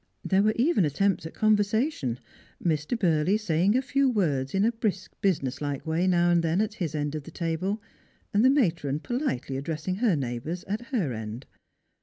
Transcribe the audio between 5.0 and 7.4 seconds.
business like way now and then at his end of the